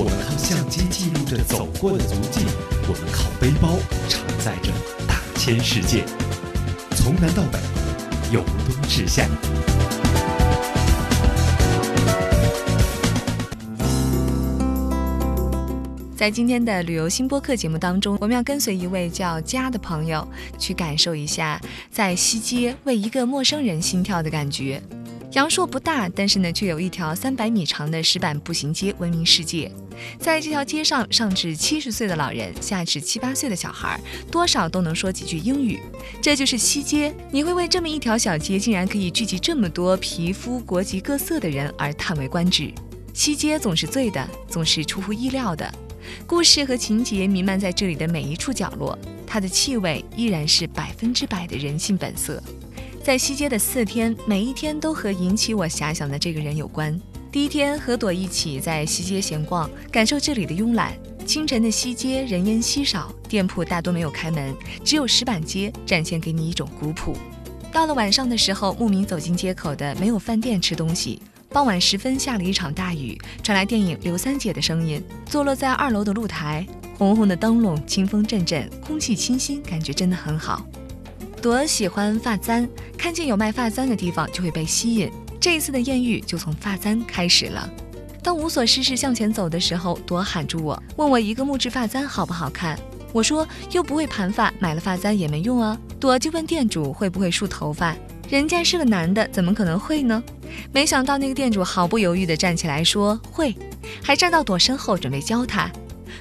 [0.00, 2.40] 我们靠相机记录着走过的足迹，
[2.88, 3.76] 我们靠背包
[4.08, 4.72] 承载着
[5.06, 6.06] 大千世界。
[6.96, 7.58] 从南到北，
[8.32, 9.28] 由东至夏。
[16.16, 20.26] 在今天的旅游新播客节目当中，我们要跟随一位叫佳的朋友，
[20.58, 21.60] 去感受一下
[21.90, 24.82] 在西街为一个陌生人心跳的感觉。
[25.32, 29.70] 阳朔不大，但是呢，却有一条三百米长的石板步行街闻名世界。
[30.18, 35.78] 在这条街上，上至七十岁的老人，下至七八岁的小孩，多少都能说几句英语。
[36.20, 37.14] 这就是西街。
[37.30, 42.72] 你会为这么一条小街竟然可以聚集这么多皮肤、国籍各色的人而叹为观止。
[43.14, 45.72] 西街总是醉的，总是出乎意料的。
[46.26, 52.42] 故事和情节弥漫在这里的每一处角落，它的气味依然是百分之百的人性本色。
[53.02, 56.98] 在西街的四天，每一天都和引起我遐想的这个人有关。
[57.32, 60.92] 第一天和朵一起在西街闲逛，感受这里的慵懒。
[61.24, 67.16] 清晨的西街人烟稀少，店铺大多没有开门，只有石板街展现给你一种古朴。
[67.72, 71.22] 到了晚上的时候，慕名走进街口的没有饭店吃东西。
[71.48, 75.02] 傍晚时分，下了一场大雨，传来电影《刘三姐》的声音。
[75.24, 76.66] 坐落在二楼的露台，
[76.98, 80.66] 红红的灯笼，清风阵阵，空气清新，感觉真的很好。
[81.40, 85.10] 朵喜欢发簪，看见有卖发簪的地方就会被吸引。
[85.40, 87.68] 这一次的艳遇就从发簪开始了。
[88.22, 92.78] 当无所事事向前走的时候，朵喊住我，问我一个木质发簪好不好看。
[93.12, 95.76] 我说又不会盘发，买了发簪也没用啊。
[95.98, 97.96] 朵就问店主会不会梳头发，
[98.28, 100.22] 人家是个男的，怎么可能会呢？
[100.72, 103.56] 没想到那个店主毫不犹豫地站起来说会，
[104.02, 105.70] 还站到朵身后准备教他，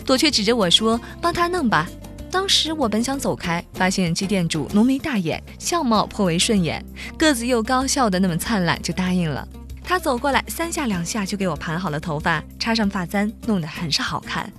[0.05, 1.89] 朵却指着我说帮他弄吧。
[2.31, 6.83] 当时我本想走开，发现这店主浓眉大眼，相貌颇为顺眼，
[7.17, 9.47] 个子又高，笑得那么灿烂，就答应了。
[9.83, 14.52] 他走过来，三下两下就给我盘好了头发，插上发簪，弄得很是好看。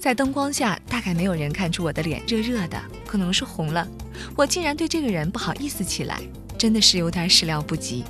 [0.00, 3.86] 在灯光下，大概没有人看出我的脸热热的，可能是红了。
[4.34, 6.20] 我竟然对这个人不好意思起来，
[6.58, 8.04] 真的是有点始料不及。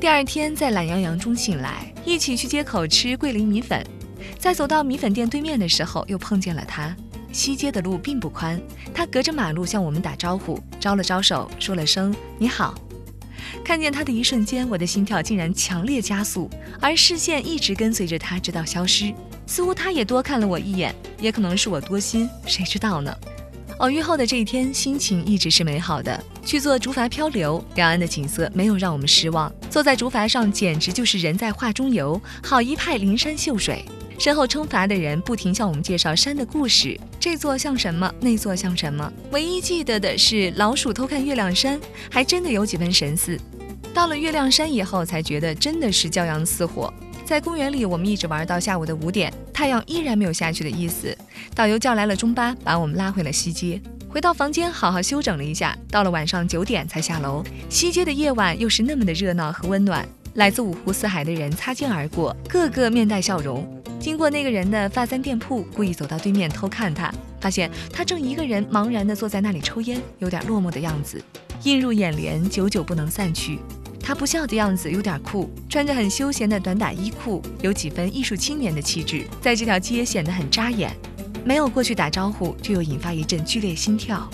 [0.00, 3.84] 第二天在懒洋洋中醒来，一起去街口吃桂林米粉。
[4.38, 6.96] 在走到米粉店对面的时候，又碰见了他。
[7.32, 8.60] 西街的路并不宽，
[8.94, 12.74] 他隔着马路向我们打招呼，招了招手，说了声“你好”。
[13.64, 16.50] 看见他的一瞬间，我的心跳竟然强烈加速，
[16.80, 19.12] 而视线一直跟随着他直到消失。
[19.46, 23.14] 似乎他也多看了我一眼，也可能是我多心，谁知道呢？
[23.78, 26.22] 偶遇后的这一天，心情一直是美好的。
[26.44, 29.52] 去做竹筏漂流，两岸的景色没有让我们失望。
[29.70, 33.84] 坐在竹筏上，简直就是人在画中游，好一派灵山秀水。
[34.18, 39.10] 身后撑筏的人不停向我们介绍山的故事，这座像什么，那座像什么。
[39.30, 41.80] 唯一记得的是老鼠偷看月亮山，
[42.10, 43.38] 还真的有几分神似。
[43.94, 46.92] 到了月亮山以后，才觉得真的是骄阳似火。
[47.24, 51.16] 在公园里，我们一直玩到下午的五点，太阳依然没有下去的意思。
[51.54, 53.80] 导游叫来了中巴，把我们拉回了西街。
[54.08, 55.78] 回到房间，好好休整了一下。
[55.90, 57.44] 到了晚上九点才下楼。
[57.68, 63.77] 西街的夜晚又是那么的热闹和温暖，来自五湖四海的人擦肩而过，个个面带笑容。
[64.00, 71.22] 经过那个人的发簪店铺，故意走到对面偷看他，发现他正一个人茫然地坐在那里抽烟，有点落寞的样子，
[71.64, 73.58] 映入眼帘，久久不能散去。
[74.00, 80.90] 他不笑的样子有点酷，穿着很休闲的短打衣裤，有几分艺术青年的气质，在这条街显得很扎眼。
[81.44, 84.28] 没有过去打招呼，就又引发一阵剧烈心跳。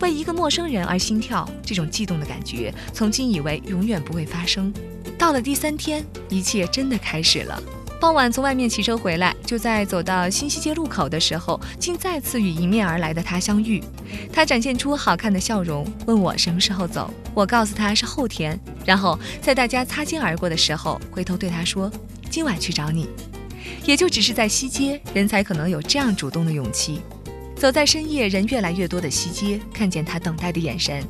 [0.00, 4.72] 为一个陌生人而心跳，这种悸动的感觉，从今以为永远不会发生。
[5.18, 7.62] 到了第三天，一切真的开始了。
[8.00, 13.84] 傍晚从外面骑车回来，就在走到新西街路口的时候，竟再次与迎面而来的他相遇。
[14.32, 17.12] 他展现出好看的笑容，问我什么时候走。
[17.34, 21.92] 我告诉他是后天，然后在大家擦肩而过的时候，回头对他说
[22.30, 23.06] ：“今晚去找你。”
[23.84, 27.02] 也就只是在西街，人才可能有这样主动的勇气。
[27.54, 31.04] 走在深夜人越来越多的西街，看见他等待的眼神，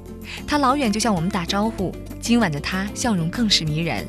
[0.45, 1.95] 他老远就向我们打招呼。
[2.21, 4.05] 今晚的他笑容更是迷人。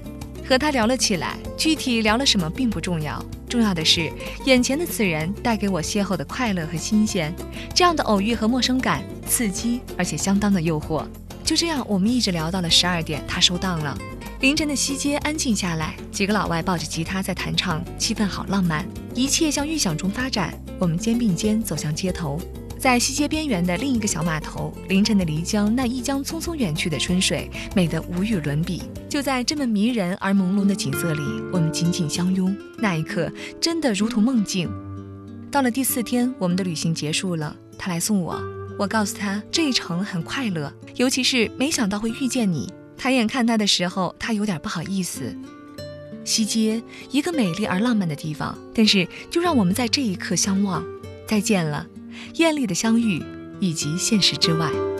[0.51, 4.11] 和他聊了起来，具体聊了什么并不重要，重要的是
[4.43, 7.33] 眼前的此人带给我邂逅的快乐和新鲜，
[7.73, 11.05] 这样的偶遇和陌生感刺激而且相当的诱惑。
[11.45, 13.97] 就这样，我们一直聊到了十二点，他收档了。
[14.41, 20.53] 凌晨的西街安静下来，几个老外抱着吉他在弹唱，气氛好浪漫，一切向预想中发展。
[20.77, 22.37] 我们肩并肩走向街头。
[22.81, 28.81] 在西街边缘的另一个小码头凌晨的漓江那一江匆匆远去的春水美得无与伦比。
[29.07, 31.21] 就在这么迷人而朦胧的景色里
[31.53, 32.57] 我们紧紧相拥。
[32.79, 34.67] 那一刻真的如同梦境。
[35.51, 38.41] 到了第四天我们的旅行结束了他来送我
[38.79, 42.73] 我告诉他这一程很快乐尤其是没想到会遇见你。
[42.97, 45.37] 抬眼看他的时候他有点不好意思。
[46.25, 46.81] 西街
[47.11, 50.83] 一个美丽而浪漫的地方但是就让我们在这一刻相望。
[51.31, 51.87] 再见了
[52.35, 53.23] 艳丽的相遇
[53.59, 54.90] 以及现实之外。